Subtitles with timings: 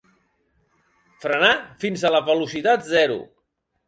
[1.25, 1.51] Frenar
[1.83, 3.19] fins a la velocitat zero.